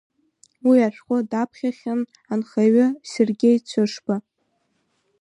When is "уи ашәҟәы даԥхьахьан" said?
0.67-2.01